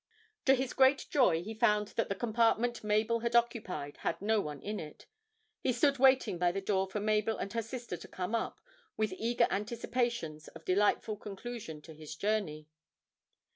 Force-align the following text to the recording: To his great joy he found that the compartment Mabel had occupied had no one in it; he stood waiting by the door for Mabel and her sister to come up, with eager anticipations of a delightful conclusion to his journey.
To 0.45 0.55
his 0.55 0.73
great 0.73 1.05
joy 1.11 1.43
he 1.43 1.53
found 1.53 1.89
that 1.89 2.09
the 2.09 2.15
compartment 2.15 2.83
Mabel 2.83 3.19
had 3.19 3.35
occupied 3.35 3.97
had 3.97 4.19
no 4.19 4.41
one 4.41 4.59
in 4.59 4.79
it; 4.79 5.05
he 5.59 5.71
stood 5.71 5.99
waiting 5.99 6.39
by 6.39 6.51
the 6.51 6.59
door 6.59 6.87
for 6.89 6.99
Mabel 6.99 7.37
and 7.37 7.53
her 7.53 7.61
sister 7.61 7.95
to 7.97 8.07
come 8.07 8.33
up, 8.33 8.59
with 8.97 9.13
eager 9.15 9.45
anticipations 9.51 10.47
of 10.47 10.63
a 10.63 10.65
delightful 10.65 11.17
conclusion 11.17 11.83
to 11.83 11.93
his 11.93 12.15
journey. 12.15 12.67